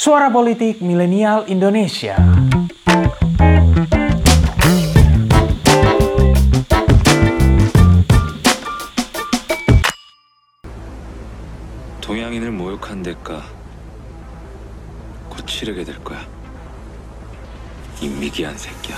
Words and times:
Suara 0.00 0.30
Politik 0.30 0.82
Milenial 0.82 1.44
Indonesia. 1.48 2.16
동양인을 12.00 12.52
모욕한 12.52 13.02
대가 13.02 13.42
곧 15.28 15.46
치르게 15.46 15.82
될 15.84 16.02
거야. 16.04 16.24
이 18.00 18.08
미개한 18.08 18.56
새끼야. 18.56 18.96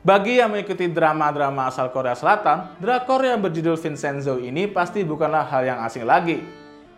Bagi 0.00 0.40
yang 0.40 0.56
mengikuti 0.56 0.88
drama-drama 0.88 1.68
asal 1.68 1.92
Korea 1.92 2.16
Selatan, 2.16 2.72
drakor 2.80 3.20
yang 3.20 3.36
berjudul 3.44 3.76
Vincenzo 3.76 4.40
ini 4.40 4.64
pasti 4.64 5.04
bukanlah 5.04 5.44
hal 5.44 5.60
yang 5.68 5.78
asing 5.84 6.08
lagi. 6.08 6.40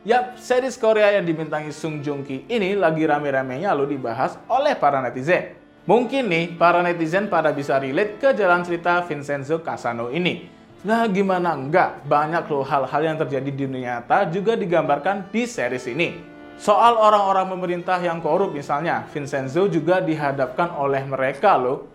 Yap, 0.07 0.39
series 0.39 0.79
Korea 0.79 1.11
yang 1.19 1.27
dibintangi 1.27 1.75
Sung 1.75 1.99
Joong 1.99 2.23
Ki 2.23 2.47
ini 2.47 2.79
lagi 2.79 3.03
rame-ramenya 3.03 3.75
lo 3.75 3.91
dibahas 3.91 4.39
oleh 4.47 4.79
para 4.79 5.03
netizen. 5.03 5.51
Mungkin 5.83 6.31
nih, 6.31 6.55
para 6.55 6.79
netizen 6.79 7.27
pada 7.27 7.51
bisa 7.51 7.75
relate 7.83 8.23
ke 8.23 8.39
jalan 8.39 8.63
cerita 8.63 9.03
Vincenzo 9.03 9.59
Casano 9.67 10.07
ini. 10.15 10.47
Nah, 10.87 11.03
gimana 11.11 11.59
enggak? 11.59 12.07
Banyak 12.07 12.47
loh 12.55 12.63
hal-hal 12.63 13.03
yang 13.03 13.19
terjadi 13.19 13.51
di 13.51 13.67
dunia 13.67 13.99
nyata 13.99 14.31
juga 14.31 14.55
digambarkan 14.55 15.27
di 15.35 15.43
series 15.43 15.91
ini. 15.91 16.23
Soal 16.55 16.95
orang-orang 16.95 17.51
pemerintah 17.51 17.99
yang 17.99 18.23
korup 18.23 18.55
misalnya, 18.55 19.11
Vincenzo 19.11 19.67
juga 19.67 19.99
dihadapkan 19.99 20.71
oleh 20.79 21.03
mereka 21.03 21.59
loh 21.59 21.91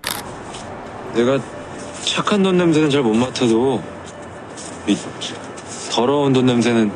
내가 1.17 1.39
착한 2.05 2.43
돈 2.43 2.57
냄새는 2.57 2.91
잘 2.91 3.03
못 3.03 3.15
맡아도 3.15 3.81
이 4.87 4.97
더러운 5.91 6.33
돈 6.33 6.47
냄새는 6.47 6.91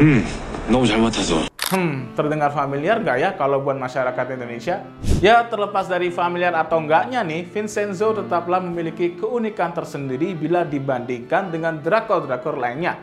음 0.00 0.24
너무 0.68 0.86
잘 0.86 1.00
맡아서 1.00 1.48
Hmm, 1.68 2.16
terdengar 2.16 2.48
familiar 2.48 2.96
nggak 2.96 3.18
ya 3.20 3.30
kalau 3.36 3.60
buat 3.60 3.76
masyarakat 3.76 4.40
Indonesia? 4.40 4.88
Ya, 5.20 5.44
terlepas 5.44 5.84
dari 5.84 6.08
familiar 6.08 6.56
atau 6.56 6.80
enggaknya 6.80 7.20
nih, 7.20 7.44
Vincenzo 7.44 8.16
tetaplah 8.16 8.56
memiliki 8.56 9.20
keunikan 9.20 9.76
tersendiri 9.76 10.32
bila 10.32 10.64
dibandingkan 10.64 11.52
dengan 11.52 11.76
drakor-drakor 11.84 12.56
lainnya. 12.56 12.96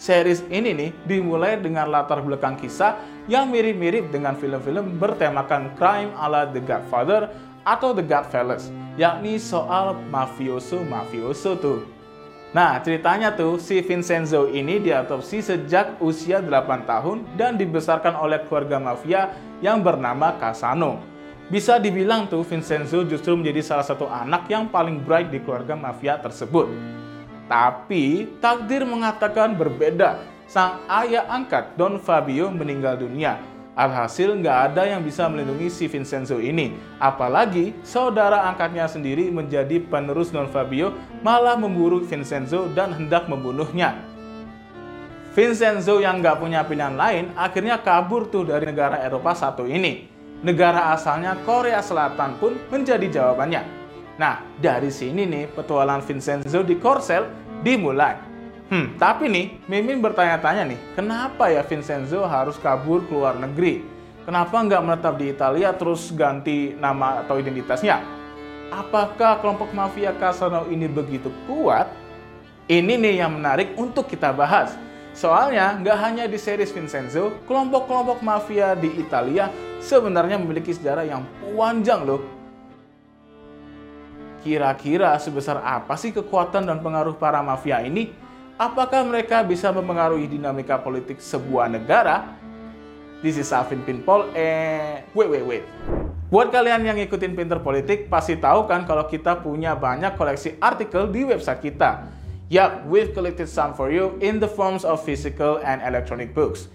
Series 0.00 0.48
ini 0.48 0.72
nih 0.72 0.90
dimulai 1.04 1.60
dengan 1.60 1.92
latar 1.92 2.24
belakang 2.24 2.56
kisah 2.56 2.96
yang 3.28 3.52
mirip-mirip 3.52 4.08
dengan 4.08 4.32
film-film 4.32 4.96
bertemakan 4.96 5.76
crime 5.76 6.16
ala 6.16 6.48
The 6.48 6.64
Godfather 6.64 7.28
atau 7.68 7.92
The 7.92 8.00
Godfellas, 8.00 8.72
yakni 8.99 9.39
soal 9.39 9.95
mafioso-mafioso 10.11 11.55
tuh. 11.59 11.79
Nah, 12.51 12.83
ceritanya 12.83 13.31
tuh 13.31 13.55
si 13.55 13.79
Vincenzo 13.79 14.51
ini 14.51 14.83
diadopsi 14.83 15.39
sejak 15.39 16.03
usia 16.03 16.43
8 16.43 16.83
tahun 16.83 17.23
dan 17.39 17.55
dibesarkan 17.55 18.19
oleh 18.19 18.43
keluarga 18.43 18.75
mafia 18.75 19.31
yang 19.63 19.79
bernama 19.79 20.35
Casano. 20.35 20.99
Bisa 21.47 21.79
dibilang 21.79 22.27
tuh 22.27 22.43
Vincenzo 22.43 23.07
justru 23.07 23.39
menjadi 23.39 23.63
salah 23.63 23.87
satu 23.87 24.07
anak 24.07 24.51
yang 24.51 24.67
paling 24.67 24.99
bright 24.99 25.31
di 25.31 25.39
keluarga 25.39 25.79
mafia 25.79 26.19
tersebut. 26.19 26.67
Tapi 27.47 28.35
takdir 28.43 28.83
mengatakan 28.83 29.55
berbeda. 29.55 30.19
Sang 30.51 30.83
ayah 30.91 31.31
angkat 31.31 31.79
Don 31.79 31.95
Fabio 31.95 32.51
meninggal 32.51 32.99
dunia 32.99 33.39
Alhasil 33.71 34.35
nggak 34.35 34.57
ada 34.71 34.83
yang 34.83 34.99
bisa 34.99 35.31
melindungi 35.31 35.71
si 35.71 35.87
Vincenzo 35.87 36.43
ini. 36.43 36.75
Apalagi 36.99 37.71
saudara 37.87 38.43
angkatnya 38.51 38.83
sendiri 38.83 39.31
menjadi 39.31 39.79
penerus 39.79 40.27
Don 40.27 40.51
Fabio 40.51 40.91
malah 41.23 41.55
memburu 41.55 42.03
Vincenzo 42.03 42.67
dan 42.75 42.91
hendak 42.91 43.31
membunuhnya. 43.31 43.95
Vincenzo 45.31 46.03
yang 46.03 46.19
nggak 46.19 46.43
punya 46.43 46.67
pilihan 46.67 46.99
lain 46.99 47.31
akhirnya 47.39 47.79
kabur 47.79 48.27
tuh 48.27 48.43
dari 48.43 48.67
negara 48.67 48.99
Eropa 48.99 49.31
satu 49.31 49.63
ini. 49.63 50.11
Negara 50.43 50.91
asalnya 50.91 51.39
Korea 51.47 51.79
Selatan 51.79 52.35
pun 52.41 52.59
menjadi 52.67 53.07
jawabannya. 53.07 53.63
Nah, 54.19 54.43
dari 54.59 54.91
sini 54.91 55.23
nih 55.23 55.47
petualangan 55.55 56.03
Vincenzo 56.03 56.59
di 56.67 56.75
Korsel 56.75 57.23
dimulai. 57.63 58.30
Hmm, 58.71 58.95
tapi 58.95 59.27
nih, 59.27 59.59
Mimin 59.67 59.99
bertanya-tanya 59.99 60.63
nih, 60.63 60.79
kenapa 60.95 61.51
ya 61.51 61.59
Vincenzo 61.59 62.23
harus 62.23 62.55
kabur 62.55 63.03
ke 63.03 63.11
luar 63.11 63.35
negeri? 63.35 63.83
Kenapa 64.23 64.63
nggak 64.63 64.79
menetap 64.87 65.19
di 65.19 65.27
Italia 65.27 65.75
terus 65.75 66.07
ganti 66.15 66.71
nama 66.79 67.19
atau 67.19 67.35
identitasnya? 67.35 67.99
Apakah 68.71 69.43
kelompok 69.43 69.75
mafia 69.75 70.15
Casano 70.15 70.71
ini 70.71 70.87
begitu 70.87 71.27
kuat? 71.51 71.91
Ini 72.71 72.95
nih 72.95 73.19
yang 73.19 73.35
menarik 73.35 73.75
untuk 73.75 74.07
kita 74.07 74.31
bahas. 74.31 74.79
Soalnya 75.11 75.75
nggak 75.75 75.97
hanya 75.99 76.23
di 76.31 76.39
series 76.39 76.71
Vincenzo, 76.71 77.43
kelompok-kelompok 77.51 78.23
mafia 78.23 78.71
di 78.79 78.87
Italia 78.95 79.51
sebenarnya 79.83 80.39
memiliki 80.39 80.71
sejarah 80.71 81.03
yang 81.03 81.27
panjang 81.43 82.07
loh. 82.07 82.23
Kira-kira 84.47 85.11
sebesar 85.19 85.59
apa 85.59 85.99
sih 85.99 86.15
kekuatan 86.15 86.63
dan 86.63 86.79
pengaruh 86.79 87.19
para 87.19 87.43
mafia 87.43 87.83
ini? 87.83 88.20
Apakah 88.61 89.01
mereka 89.01 89.41
bisa 89.41 89.73
mempengaruhi 89.73 90.29
dinamika 90.29 90.77
politik 90.77 91.17
sebuah 91.17 91.65
negara? 91.65 92.37
This 93.25 93.41
is 93.41 93.49
Alvin 93.49 93.81
Pinpol, 93.81 94.29
eh, 94.37 95.01
wait, 95.17 95.29
wait, 95.29 95.45
wait. 95.45 95.65
Buat 96.29 96.53
kalian 96.53 96.85
yang 96.85 96.97
ngikutin 96.97 97.33
Pinter 97.33 97.59
Politik, 97.59 98.07
pasti 98.07 98.37
tahu 98.39 98.65
kan 98.69 98.85
kalau 98.85 99.05
kita 99.09 99.41
punya 99.41 99.75
banyak 99.75 100.15
koleksi 100.15 100.57
artikel 100.61 101.09
di 101.09 101.25
website 101.27 101.59
kita. 101.59 102.07
Yup, 102.47 102.87
we've 102.87 103.11
collected 103.11 103.49
some 103.49 103.73
for 103.73 103.89
you 103.89 104.15
in 104.23 104.37
the 104.37 104.47
forms 104.47 104.85
of 104.85 105.01
physical 105.03 105.59
and 105.61 105.83
electronic 105.83 106.31
books. 106.31 106.69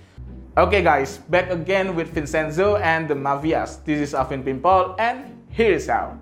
Okay 0.56 0.80
guys, 0.80 1.20
back 1.28 1.52
again 1.52 1.92
with 1.92 2.12
Vincenzo 2.12 2.80
and 2.80 3.10
the 3.10 3.16
Mavias. 3.16 3.82
This 3.84 4.00
is 4.00 4.10
Alvin 4.16 4.40
Pinpol 4.40 4.96
and 4.96 5.36
here's 5.52 5.88
how. 5.88 6.16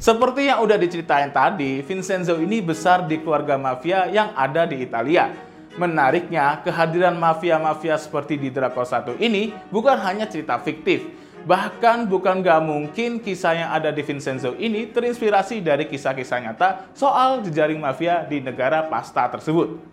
Seperti 0.00 0.48
yang 0.48 0.64
udah 0.64 0.80
diceritain 0.80 1.28
tadi, 1.28 1.84
Vincenzo 1.84 2.40
ini 2.40 2.64
besar 2.64 3.04
di 3.04 3.20
keluarga 3.20 3.60
mafia 3.60 4.08
yang 4.08 4.32
ada 4.32 4.64
di 4.64 4.80
Italia. 4.80 5.28
Menariknya, 5.76 6.64
kehadiran 6.64 7.20
mafia-mafia 7.20 8.00
seperti 8.00 8.40
di 8.40 8.48
Draco 8.48 8.80
1 8.80 9.20
ini 9.20 9.52
bukan 9.68 10.00
hanya 10.00 10.24
cerita 10.24 10.56
fiktif. 10.56 11.04
Bahkan 11.44 12.08
bukan 12.08 12.40
gak 12.40 12.64
mungkin 12.64 13.20
kisah 13.20 13.52
yang 13.52 13.70
ada 13.76 13.92
di 13.92 14.00
Vincenzo 14.00 14.56
ini 14.56 14.88
terinspirasi 14.88 15.60
dari 15.60 15.84
kisah-kisah 15.84 16.48
nyata 16.48 16.68
soal 16.96 17.44
jejaring 17.44 17.76
mafia 17.76 18.24
di 18.24 18.40
negara 18.40 18.88
pasta 18.88 19.28
tersebut. 19.28 19.84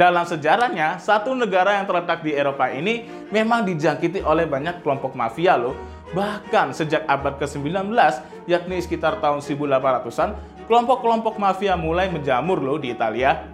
Dalam 0.00 0.24
sejarahnya, 0.24 0.96
satu 0.96 1.36
negara 1.36 1.76
yang 1.76 1.84
terletak 1.84 2.24
di 2.24 2.32
Eropa 2.32 2.72
ini 2.72 3.04
memang 3.28 3.68
dijangkiti 3.68 4.24
oleh 4.24 4.48
banyak 4.48 4.80
kelompok 4.80 5.12
mafia 5.12 5.60
loh, 5.60 5.76
Bahkan 6.14 6.76
sejak 6.76 7.02
abad 7.10 7.40
ke-19, 7.42 7.90
yakni 8.46 8.78
sekitar 8.78 9.18
tahun 9.18 9.42
1800-an, 9.42 10.38
kelompok-kelompok 10.70 11.38
mafia 11.38 11.74
mulai 11.74 12.06
menjamur 12.10 12.62
loh 12.62 12.78
di 12.78 12.94
Italia. 12.94 13.46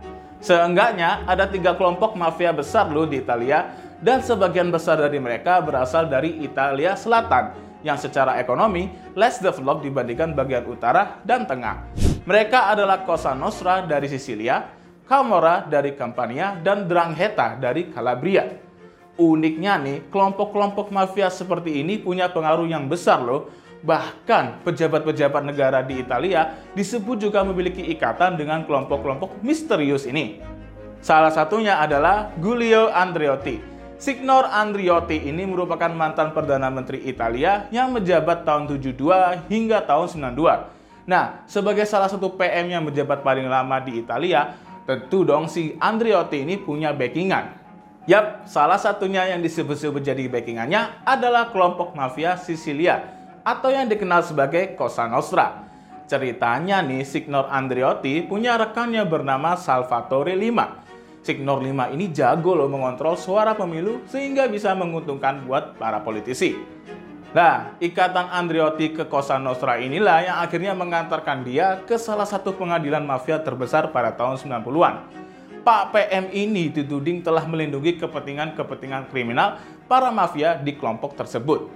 Seenggaknya 0.43 1.23
ada 1.25 1.47
tiga 1.47 1.79
kelompok 1.79 2.19
mafia 2.19 2.51
besar 2.51 2.91
loh 2.91 3.07
di 3.07 3.23
Italia, 3.23 3.73
dan 4.03 4.19
sebagian 4.19 4.75
besar 4.75 4.99
dari 4.99 5.23
mereka 5.23 5.63
berasal 5.63 6.11
dari 6.11 6.43
Italia 6.43 6.99
Selatan, 6.99 7.55
yang 7.87 7.95
secara 7.95 8.37
ekonomi 8.43 8.91
less 9.15 9.39
developed 9.39 9.87
dibandingkan 9.87 10.35
bagian 10.35 10.67
utara 10.67 11.23
dan 11.23 11.47
tengah. 11.47 11.87
Mereka 12.27 12.75
adalah 12.75 13.07
Cosa 13.07 13.35
Nostra 13.35 13.87
dari 13.87 14.11
Sisilia, 14.11 14.67
Camorra 15.07 15.67
dari 15.67 15.95
Campania, 15.95 16.59
dan 16.59 16.91
Drangheta 16.91 17.59
dari 17.59 17.91
Calabria. 17.91 18.47
Uniknya 19.21 19.77
nih, 19.77 20.09
kelompok-kelompok 20.09 20.89
mafia 20.89 21.29
seperti 21.29 21.85
ini 21.85 22.01
punya 22.01 22.33
pengaruh 22.33 22.65
yang 22.65 22.89
besar 22.89 23.21
loh. 23.21 23.53
Bahkan 23.83 24.63
pejabat-pejabat 24.65 25.43
negara 25.43 25.83
di 25.83 26.01
Italia 26.01 26.55
disebut 26.73 27.19
juga 27.19 27.43
memiliki 27.43 27.83
ikatan 27.93 28.39
dengan 28.39 28.65
kelompok-kelompok 28.65 29.43
misterius 29.45 30.07
ini. 30.09 30.39
Salah 31.03 31.35
satunya 31.35 31.83
adalah 31.83 32.31
Giulio 32.39 32.89
Andreotti. 32.89 33.59
Signor 33.99 34.51
Andriotti 34.51 35.31
ini 35.31 35.47
merupakan 35.47 35.91
mantan 35.91 36.31
Perdana 36.31 36.71
Menteri 36.71 37.07
Italia 37.07 37.71
yang 37.75 37.91
menjabat 37.95 38.47
tahun 38.47 38.71
72 38.71 39.51
hingga 39.51 39.83
tahun 39.83 40.35
92. 40.35 41.07
Nah, 41.07 41.43
sebagai 41.51 41.83
salah 41.87 42.07
satu 42.07 42.39
PM 42.39 42.71
yang 42.71 42.87
menjabat 42.87 43.27
paling 43.27 43.51
lama 43.51 43.83
di 43.83 43.99
Italia, 43.99 44.55
tentu 44.87 45.27
dong 45.27 45.51
si 45.51 45.75
Andriotti 45.79 46.43
ini 46.47 46.55
punya 46.59 46.95
backingan. 46.95 47.62
Yap, 48.11 48.51
salah 48.51 48.83
satunya 48.83 49.31
yang 49.31 49.39
disebut-sebut 49.43 50.03
jadi 50.03 50.27
backingannya 50.27 51.07
adalah 51.07 51.55
kelompok 51.55 51.95
mafia 51.95 52.35
Sisilia 52.35 53.07
atau 53.47 53.71
yang 53.71 53.87
dikenal 53.87 54.27
sebagai 54.27 54.75
Cosa 54.75 55.07
Nostra. 55.07 55.71
Ceritanya 56.11 56.83
nih, 56.83 57.07
Signor 57.07 57.47
Andriotti 57.47 58.27
punya 58.27 58.59
rekannya 58.59 59.07
bernama 59.07 59.55
Salvatore 59.55 60.35
Lima 60.35 60.83
Signor 61.23 61.63
5 61.63 61.95
ini 61.95 62.11
jago 62.11 62.59
loh 62.59 62.67
mengontrol 62.67 63.15
suara 63.15 63.55
pemilu 63.55 64.03
sehingga 64.11 64.51
bisa 64.51 64.75
menguntungkan 64.75 65.47
buat 65.47 65.79
para 65.79 66.03
politisi. 66.03 66.59
Nah, 67.33 67.79
ikatan 67.79 68.29
Andriotti 68.29 68.93
ke 68.93 69.07
Cosa 69.07 69.39
Nostra 69.39 69.79
inilah 69.79 70.19
yang 70.21 70.37
akhirnya 70.43 70.75
mengantarkan 70.75 71.47
dia 71.47 71.81
ke 71.87 71.97
salah 71.97 72.27
satu 72.27 72.53
pengadilan 72.59 73.07
mafia 73.07 73.39
terbesar 73.39 73.95
pada 73.95 74.13
tahun 74.13 74.37
90-an. 74.37 74.95
Pak 75.63 75.95
PM 75.95 76.27
ini 76.35 76.75
dituding 76.75 77.23
telah 77.23 77.47
melindungi 77.47 77.95
kepentingan-kepentingan 77.95 79.07
kriminal 79.15 79.63
para 79.87 80.11
mafia 80.11 80.59
di 80.59 80.75
kelompok 80.75 81.15
tersebut. 81.15 81.71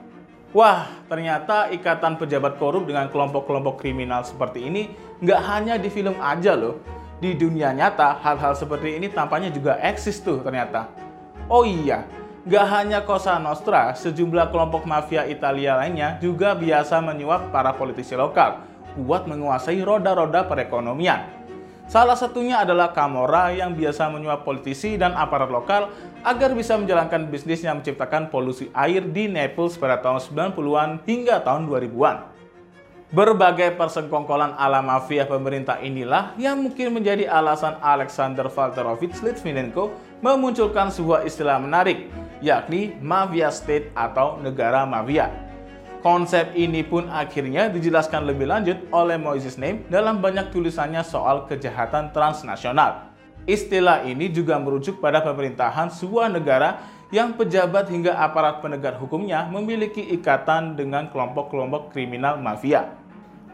Wah, 0.51 0.91
ternyata 1.07 1.71
ikatan 1.71 2.19
pejabat 2.19 2.59
korup 2.59 2.91
dengan 2.91 3.07
kelompok-kelompok 3.07 3.79
kriminal 3.79 4.27
seperti 4.27 4.67
ini 4.67 4.91
nggak 5.23 5.41
hanya 5.47 5.75
di 5.79 5.87
film 5.87 6.19
aja 6.19 6.59
loh, 6.59 6.83
di 7.23 7.39
dunia 7.39 7.71
nyata 7.71 8.19
hal-hal 8.27 8.59
seperti 8.59 8.99
ini 8.99 9.07
tampaknya 9.07 9.55
juga 9.55 9.79
eksis 9.79 10.19
tuh 10.19 10.43
ternyata. 10.43 10.91
Oh 11.47 11.63
iya, 11.63 12.03
gak 12.43 12.67
hanya 12.75 13.07
Cosa 13.07 13.39
Nostra, 13.39 13.95
sejumlah 13.95 14.51
kelompok 14.51 14.83
mafia 14.83 15.31
Italia 15.31 15.79
lainnya 15.79 16.19
juga 16.19 16.59
biasa 16.59 16.99
menyuap 16.99 17.55
para 17.55 17.71
politisi 17.71 18.19
lokal 18.19 18.67
buat 18.99 19.31
menguasai 19.31 19.79
roda-roda 19.85 20.43
perekonomian. 20.43 21.36
Salah 21.87 22.19
satunya 22.19 22.67
adalah 22.67 22.91
Camorra 22.91 23.55
yang 23.55 23.71
biasa 23.79 24.11
menyuap 24.11 24.43
politisi 24.43 24.99
dan 24.99 25.15
aparat 25.15 25.47
lokal 25.47 25.95
agar 26.27 26.51
bisa 26.51 26.75
menjalankan 26.75 27.31
bisnis 27.31 27.63
yang 27.63 27.79
menciptakan 27.79 28.27
polusi 28.27 28.67
air 28.75 29.07
di 29.07 29.31
Naples 29.31 29.79
pada 29.79 30.03
tahun 30.03 30.19
90-an 30.19 31.07
hingga 31.07 31.47
tahun 31.47 31.71
2000-an. 31.71 32.35
Berbagai 33.15 33.79
persengkongkolan 33.79 34.59
ala 34.59 34.83
mafia 34.83 35.31
pemerintah 35.31 35.79
inilah 35.79 36.35
yang 36.43 36.59
mungkin 36.59 36.91
menjadi 36.91 37.31
alasan 37.31 37.79
Alexander 37.79 38.51
Valterovich 38.51 39.23
Litvinenko 39.23 39.95
memunculkan 40.27 40.91
sebuah 40.91 41.23
istilah 41.23 41.63
menarik, 41.63 42.11
yakni 42.43 42.99
mafia 42.99 43.55
state 43.55 43.95
atau 43.95 44.43
negara 44.43 44.83
mafia. 44.83 45.46
Konsep 46.05 46.53
ini 46.55 46.85
pun 46.85 47.09
akhirnya 47.09 47.73
dijelaskan 47.73 48.29
lebih 48.29 48.47
lanjut 48.47 48.79
oleh 48.93 49.17
Moises 49.17 49.57
Naim 49.57 49.83
dalam 49.89 50.21
banyak 50.21 50.53
tulisannya 50.53 51.01
soal 51.03 51.49
kejahatan 51.49 52.13
transnasional. 52.13 53.11
Istilah 53.47 54.03
ini 54.03 54.27
juga 54.29 54.59
merujuk 54.59 54.99
pada 54.99 55.23
pemerintahan 55.23 55.89
sebuah 55.95 56.31
negara 56.35 56.83
yang 57.15 57.39
pejabat 57.39 57.87
hingga 57.87 58.19
aparat 58.19 58.59
penegak 58.59 58.99
hukumnya 58.99 59.47
memiliki 59.47 60.03
ikatan 60.19 60.75
dengan 60.75 61.07
kelompok-kelompok 61.15 61.95
kriminal 61.95 62.43
mafia. 62.43 62.99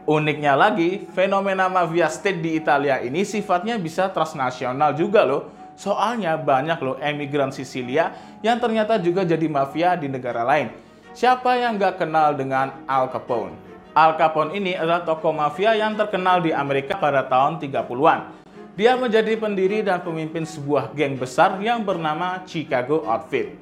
Uniknya 0.03 0.57
lagi, 0.57 1.07
fenomena 1.15 1.71
mafia 1.71 2.11
state 2.11 2.43
di 2.43 2.59
Italia 2.59 2.99
ini 2.99 3.23
sifatnya 3.23 3.79
bisa 3.79 4.11
transnasional 4.11 4.97
juga 4.97 5.23
loh. 5.23 5.53
Soalnya 5.73 6.37
banyak 6.37 6.77
loh 6.85 6.97
emigran 7.01 7.49
Sisilia 7.49 8.13
yang 8.45 8.61
ternyata 8.61 9.01
juga 9.01 9.25
jadi 9.25 9.47
mafia 9.49 9.97
di 9.97 10.05
negara 10.05 10.45
lain. 10.45 10.69
Siapa 11.13 11.53
yang 11.61 11.77
gak 11.77 12.01
kenal 12.01 12.33
dengan 12.33 12.73
Al 12.89 13.05
Capone? 13.13 13.53
Al 13.93 14.17
Capone 14.17 14.57
ini 14.57 14.73
adalah 14.73 15.05
tokoh 15.05 15.29
mafia 15.29 15.77
yang 15.77 15.93
terkenal 15.93 16.41
di 16.41 16.49
Amerika 16.49 16.97
pada 16.97 17.21
tahun 17.29 17.61
30-an. 17.61 18.33
Dia 18.73 18.97
menjadi 18.97 19.37
pendiri 19.37 19.85
dan 19.85 20.01
pemimpin 20.01 20.41
sebuah 20.41 20.89
geng 20.97 21.21
besar 21.21 21.61
yang 21.61 21.85
bernama 21.85 22.41
Chicago 22.49 23.05
Outfit. 23.05 23.53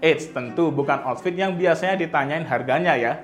Eits, 0.00 0.32
tentu 0.32 0.72
bukan 0.72 1.04
outfit 1.04 1.36
yang 1.36 1.52
biasanya 1.52 2.00
ditanyain 2.00 2.48
harganya 2.48 2.96
ya. 2.96 3.20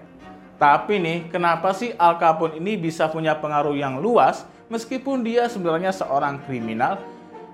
Tapi 0.60 1.00
nih, 1.00 1.32
kenapa 1.32 1.72
sih 1.72 1.96
Al 1.96 2.20
Capone 2.20 2.60
ini 2.60 2.76
bisa 2.76 3.08
punya 3.08 3.32
pengaruh 3.32 3.72
yang 3.72 3.96
luas 3.96 4.44
meskipun 4.68 5.24
dia 5.24 5.48
sebenarnya 5.48 5.96
seorang 5.96 6.36
kriminal? 6.44 7.00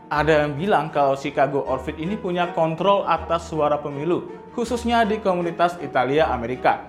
Ada 0.06 0.46
yang 0.46 0.54
bilang 0.54 0.86
kalau 0.94 1.18
Chicago 1.18 1.66
Outfit 1.66 1.98
ini 1.98 2.14
punya 2.14 2.54
kontrol 2.54 3.02
atas 3.10 3.50
suara 3.50 3.74
pemilu, 3.74 4.30
khususnya 4.54 5.02
di 5.02 5.18
komunitas 5.18 5.74
Italia 5.82 6.30
Amerika. 6.30 6.86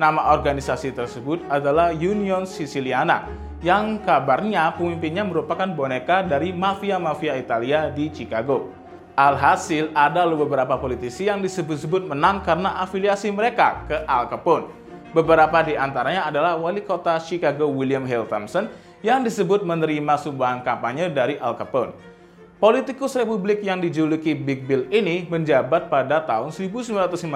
Nama 0.00 0.32
organisasi 0.32 0.96
tersebut 0.96 1.44
adalah 1.52 1.92
Union 1.92 2.48
Siciliana 2.48 3.28
yang 3.60 4.00
kabarnya 4.00 4.72
pemimpinnya 4.80 5.28
merupakan 5.28 5.68
boneka 5.68 6.24
dari 6.24 6.56
mafia-mafia 6.56 7.36
Italia 7.36 7.92
di 7.92 8.08
Chicago. 8.08 8.72
Alhasil 9.12 9.92
ada 9.92 10.24
beberapa 10.24 10.80
politisi 10.80 11.28
yang 11.28 11.44
disebut-sebut 11.44 12.08
menang 12.08 12.40
karena 12.48 12.80
afiliasi 12.80 13.28
mereka 13.28 13.84
ke 13.84 14.08
Al 14.08 14.32
Capone. 14.32 14.72
Beberapa 15.12 15.60
di 15.68 15.76
antaranya 15.76 16.32
adalah 16.32 16.56
wali 16.56 16.80
kota 16.80 17.20
Chicago 17.20 17.68
William 17.68 18.08
Hill 18.08 18.24
Thompson 18.24 18.72
yang 19.04 19.20
disebut 19.20 19.68
menerima 19.68 20.16
sumbangan 20.16 20.64
kampanye 20.64 21.12
dari 21.12 21.36
Al 21.36 21.60
Capone. 21.60 22.13
Politikus 22.62 23.18
Republik 23.18 23.66
yang 23.66 23.82
dijuluki 23.82 24.30
Big 24.30 24.62
Bill 24.62 24.86
ini 24.94 25.26
menjabat 25.26 25.90
pada 25.90 26.22
tahun 26.22 26.54
1915 26.54 27.26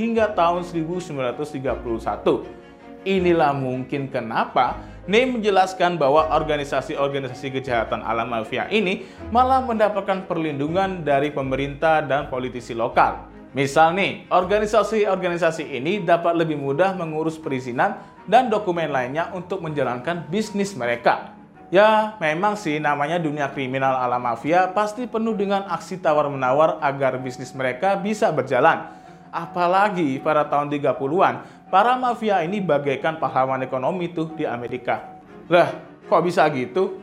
hingga 0.00 0.32
tahun 0.32 0.64
1931 0.64 3.04
Inilah 3.04 3.52
mungkin 3.52 4.08
kenapa 4.08 4.80
Ney 5.04 5.28
menjelaskan 5.28 5.98
bahwa 5.98 6.30
organisasi-organisasi 6.30 7.58
kejahatan 7.58 8.06
alam 8.06 8.32
mafia 8.32 8.70
ini 8.72 9.04
malah 9.34 9.60
mendapatkan 9.60 10.24
perlindungan 10.30 11.02
dari 11.02 11.34
pemerintah 11.34 12.06
dan 12.06 12.30
politisi 12.30 12.70
lokal. 12.70 13.26
Misal 13.50 13.98
nih, 13.98 14.30
organisasi-organisasi 14.30 15.74
ini 15.74 16.06
dapat 16.06 16.38
lebih 16.38 16.54
mudah 16.54 16.94
mengurus 16.94 17.34
perizinan 17.34 17.98
dan 18.30 18.46
dokumen 18.46 18.94
lainnya 18.94 19.34
untuk 19.34 19.60
menjalankan 19.60 20.30
bisnis 20.30 20.78
mereka. 20.78 21.41
Ya, 21.72 22.20
memang 22.20 22.52
sih 22.52 22.76
namanya 22.76 23.16
dunia 23.16 23.48
kriminal 23.48 23.96
ala 23.96 24.20
mafia 24.20 24.68
pasti 24.76 25.08
penuh 25.08 25.32
dengan 25.32 25.64
aksi 25.72 26.04
tawar-menawar 26.04 26.76
agar 26.84 27.16
bisnis 27.16 27.56
mereka 27.56 27.96
bisa 27.96 28.28
berjalan. 28.28 28.92
Apalagi 29.32 30.20
pada 30.20 30.44
tahun 30.44 30.68
30-an, 30.68 31.34
para 31.72 31.96
mafia 31.96 32.44
ini 32.44 32.60
bagaikan 32.60 33.16
pahlawan 33.16 33.64
ekonomi 33.64 34.12
tuh 34.12 34.36
di 34.36 34.44
Amerika. 34.44 35.16
Lah, 35.48 35.72
kok 36.12 36.20
bisa 36.20 36.44
gitu? 36.52 37.00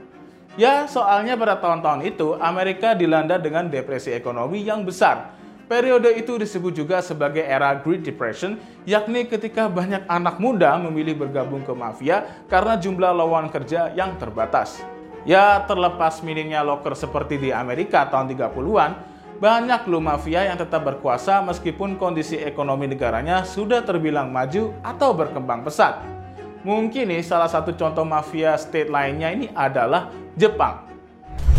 Ya, 0.54 0.86
soalnya 0.86 1.34
pada 1.34 1.58
tahun-tahun 1.58 2.06
itu 2.06 2.38
Amerika 2.38 2.94
dilanda 2.94 3.42
dengan 3.42 3.66
depresi 3.74 4.14
ekonomi 4.14 4.62
yang 4.62 4.86
besar. 4.86 5.34
Periode 5.70 6.18
itu 6.18 6.34
disebut 6.34 6.74
juga 6.74 6.98
sebagai 6.98 7.46
era 7.46 7.78
Great 7.78 8.02
Depression, 8.02 8.58
yakni 8.90 9.30
ketika 9.30 9.70
banyak 9.70 10.02
anak 10.10 10.42
muda 10.42 10.74
memilih 10.82 11.14
bergabung 11.14 11.62
ke 11.62 11.70
mafia 11.78 12.26
karena 12.50 12.74
jumlah 12.74 13.14
lowongan 13.14 13.54
kerja 13.54 13.94
yang 13.94 14.18
terbatas. 14.18 14.82
Ya, 15.30 15.62
terlepas 15.70 16.26
minimnya 16.26 16.66
loker 16.66 16.98
seperti 16.98 17.38
di 17.38 17.50
Amerika 17.54 18.02
tahun 18.10 18.34
30-an, 18.34 18.98
banyak 19.38 19.86
loh 19.86 20.02
mafia 20.02 20.50
yang 20.50 20.58
tetap 20.58 20.82
berkuasa 20.90 21.38
meskipun 21.46 22.02
kondisi 22.02 22.42
ekonomi 22.42 22.90
negaranya 22.90 23.46
sudah 23.46 23.86
terbilang 23.86 24.34
maju 24.34 24.74
atau 24.82 25.14
berkembang 25.14 25.62
pesat. 25.62 26.02
Mungkin 26.66 27.14
nih 27.14 27.22
salah 27.22 27.46
satu 27.46 27.78
contoh 27.78 28.10
mafia 28.10 28.58
state 28.58 28.90
lainnya 28.90 29.30
ini 29.30 29.54
adalah 29.54 30.10
Jepang. 30.34 30.89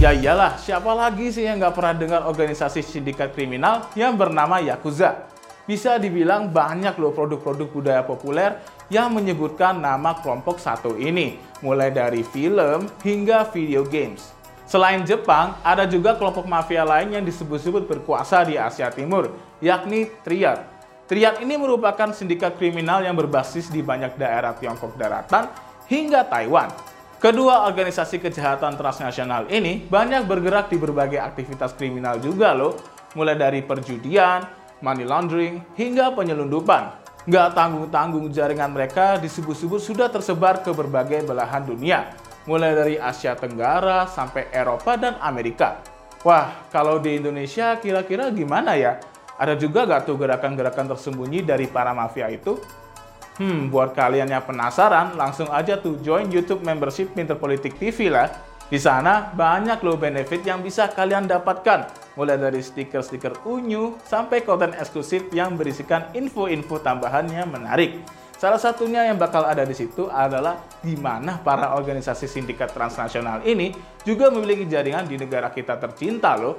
Ya 0.00 0.16
iyalah, 0.16 0.57
siapa 0.57 0.97
lagi 0.97 1.28
sih 1.28 1.45
yang 1.45 1.61
nggak 1.61 1.76
pernah 1.76 1.92
dengar 1.92 2.21
organisasi 2.25 2.80
sindikat 2.80 3.37
kriminal 3.37 3.85
yang 3.92 4.16
bernama 4.16 4.57
Yakuza? 4.57 5.28
Bisa 5.69 6.00
dibilang 6.00 6.49
banyak 6.49 6.97
loh 6.97 7.12
produk-produk 7.12 7.69
budaya 7.69 8.00
populer 8.00 8.64
yang 8.88 9.12
menyebutkan 9.12 9.76
nama 9.76 10.16
kelompok 10.25 10.57
satu 10.57 10.97
ini, 10.97 11.37
mulai 11.61 11.92
dari 11.92 12.25
film 12.25 12.88
hingga 13.04 13.45
video 13.52 13.85
games. 13.85 14.33
Selain 14.64 15.04
Jepang, 15.04 15.61
ada 15.61 15.85
juga 15.85 16.16
kelompok 16.16 16.49
mafia 16.49 16.80
lain 16.80 17.21
yang 17.21 17.25
disebut-sebut 17.28 17.85
berkuasa 17.85 18.40
di 18.49 18.57
Asia 18.57 18.88
Timur, 18.88 19.28
yakni 19.61 20.09
Triad. 20.25 20.64
Triad 21.12 21.45
ini 21.45 21.61
merupakan 21.61 22.09
sindikat 22.16 22.57
kriminal 22.57 23.04
yang 23.04 23.21
berbasis 23.21 23.69
di 23.69 23.85
banyak 23.85 24.16
daerah 24.16 24.57
Tiongkok 24.57 24.97
daratan 24.97 25.52
hingga 25.92 26.25
Taiwan. 26.25 26.90
Kedua 27.21 27.69
organisasi 27.69 28.17
kejahatan 28.17 28.81
transnasional 28.81 29.45
ini 29.53 29.85
banyak 29.85 30.25
bergerak 30.25 30.73
di 30.73 30.81
berbagai 30.81 31.21
aktivitas 31.21 31.77
kriminal 31.77 32.17
juga 32.17 32.57
loh, 32.57 32.81
mulai 33.12 33.37
dari 33.37 33.61
perjudian, 33.61 34.41
money 34.81 35.05
laundering, 35.05 35.61
hingga 35.77 36.17
penyelundupan. 36.17 36.97
Nggak 37.29 37.49
tanggung-tanggung 37.53 38.33
jaringan 38.33 38.73
mereka 38.73 39.21
disebut-sebut 39.21 39.85
sudah 39.85 40.09
tersebar 40.09 40.65
ke 40.65 40.73
berbagai 40.73 41.29
belahan 41.29 41.69
dunia 41.69 42.17
mulai 42.49 42.73
dari 42.73 42.97
Asia 42.97 43.37
Tenggara 43.37 44.09
sampai 44.09 44.49
Eropa 44.49 44.97
dan 44.97 45.21
Amerika. 45.21 45.85
Wah, 46.25 46.69
kalau 46.73 47.05
di 47.05 47.21
Indonesia 47.21 47.77
kira-kira 47.77 48.33
gimana 48.33 48.81
ya? 48.81 48.97
Ada 49.37 49.61
juga 49.61 49.85
gak 49.85 50.09
tuh 50.09 50.17
gerakan-gerakan 50.17 50.97
tersembunyi 50.97 51.45
dari 51.45 51.69
para 51.69 51.93
mafia 51.93 52.33
itu? 52.33 52.57
Hmm, 53.39 53.71
buat 53.71 53.95
kalian 53.95 54.33
yang 54.33 54.45
penasaran, 54.45 55.15
langsung 55.15 55.49
aja 55.53 55.79
tuh 55.79 56.01
join 56.03 56.27
YouTube 56.29 56.67
membership 56.67 57.15
Pinter 57.15 57.39
Politik 57.39 57.79
TV 57.79 58.11
lah. 58.11 58.29
Di 58.71 58.79
sana 58.79 59.35
banyak 59.35 59.83
loh 59.83 59.99
benefit 59.99 60.47
yang 60.47 60.63
bisa 60.63 60.87
kalian 60.87 61.27
dapatkan, 61.27 61.91
mulai 62.15 62.39
dari 62.39 62.63
stiker-stiker 62.63 63.43
unyu 63.43 63.99
sampai 64.07 64.47
konten 64.47 64.71
eksklusif 64.79 65.27
yang 65.35 65.59
berisikan 65.59 66.07
info-info 66.15 66.79
tambahan 66.79 67.27
yang 67.35 67.51
menarik. 67.51 67.99
Salah 68.41 68.57
satunya 68.57 69.05
yang 69.05 69.21
bakal 69.21 69.45
ada 69.45 69.69
di 69.69 69.77
situ 69.77 70.09
adalah 70.09 70.65
di 70.81 70.97
mana 70.97 71.37
para 71.45 71.77
organisasi 71.77 72.25
sindikat 72.25 72.73
transnasional 72.73 73.45
ini 73.45 73.69
juga 74.01 74.33
memiliki 74.33 74.65
jaringan 74.65 75.05
di 75.05 75.21
negara 75.21 75.53
kita 75.53 75.77
tercinta 75.77 76.41
loh. 76.41 76.57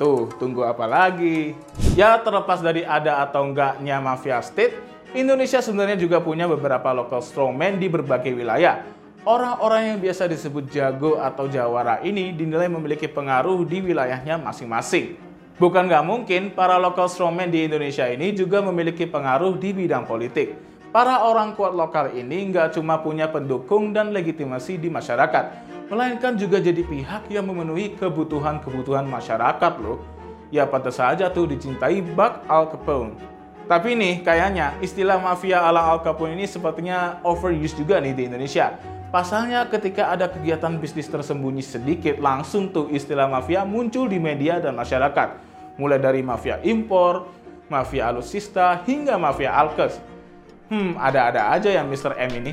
Tuh, 0.00 0.30
tunggu 0.40 0.64
apa 0.64 0.88
lagi? 0.88 1.52
Ya, 1.98 2.16
terlepas 2.22 2.62
dari 2.62 2.80
ada 2.80 3.20
atau 3.20 3.44
enggaknya 3.50 4.00
mafia 4.00 4.40
state, 4.40 4.78
Indonesia 5.16 5.64
sebenarnya 5.64 5.96
juga 5.96 6.20
punya 6.20 6.44
beberapa 6.44 6.92
local 6.92 7.24
strongman 7.24 7.80
di 7.80 7.88
berbagai 7.88 8.28
wilayah. 8.36 8.84
Orang-orang 9.24 9.96
yang 9.96 9.98
biasa 10.04 10.28
disebut 10.28 10.68
jago 10.68 11.16
atau 11.16 11.48
jawara 11.48 12.04
ini 12.04 12.36
dinilai 12.36 12.68
memiliki 12.68 13.08
pengaruh 13.08 13.64
di 13.64 13.80
wilayahnya 13.80 14.36
masing-masing. 14.36 15.16
Bukan 15.56 15.88
nggak 15.88 16.04
mungkin 16.04 16.42
para 16.52 16.76
local 16.76 17.08
strongman 17.08 17.48
di 17.48 17.64
Indonesia 17.64 18.04
ini 18.04 18.36
juga 18.36 18.60
memiliki 18.60 19.08
pengaruh 19.08 19.56
di 19.56 19.72
bidang 19.72 20.04
politik. 20.04 20.60
Para 20.92 21.24
orang 21.24 21.56
kuat 21.56 21.72
lokal 21.72 22.12
ini 22.12 22.52
nggak 22.52 22.76
cuma 22.76 23.00
punya 23.00 23.32
pendukung 23.32 23.96
dan 23.96 24.12
legitimasi 24.12 24.76
di 24.76 24.92
masyarakat, 24.92 25.44
melainkan 25.88 26.36
juga 26.36 26.60
jadi 26.60 26.84
pihak 26.84 27.32
yang 27.32 27.48
memenuhi 27.48 27.96
kebutuhan-kebutuhan 27.96 29.08
masyarakat 29.08 29.72
loh. 29.80 30.04
Ya 30.52 30.68
pantas 30.68 31.00
saja 31.00 31.32
tuh 31.32 31.48
dicintai 31.48 32.04
Buck 32.04 32.44
Al 32.44 32.68
Capone. 32.68 33.37
Tapi 33.68 33.92
nih, 33.92 34.24
kayaknya 34.24 34.80
istilah 34.80 35.20
mafia 35.20 35.60
ala 35.60 35.92
Al 35.92 36.00
Capone 36.00 36.32
ini 36.32 36.48
sepertinya 36.48 37.20
overused 37.20 37.76
juga 37.76 38.00
nih 38.00 38.16
di 38.16 38.24
Indonesia. 38.24 38.80
Pasalnya 39.12 39.68
ketika 39.68 40.08
ada 40.08 40.24
kegiatan 40.32 40.80
bisnis 40.80 41.04
tersembunyi 41.04 41.60
sedikit, 41.60 42.16
langsung 42.16 42.72
tuh 42.72 42.88
istilah 42.88 43.28
mafia 43.28 43.68
muncul 43.68 44.08
di 44.08 44.16
media 44.16 44.56
dan 44.56 44.72
masyarakat. 44.72 45.36
Mulai 45.76 46.00
dari 46.00 46.24
mafia 46.24 46.56
impor, 46.64 47.28
mafia 47.68 48.08
alusista, 48.08 48.80
hingga 48.88 49.20
mafia 49.20 49.52
alkes. 49.52 50.00
Hmm, 50.72 50.96
ada-ada 50.96 51.52
aja 51.52 51.68
yang 51.68 51.92
Mr. 51.92 52.16
M 52.16 52.32
ini. 52.40 52.52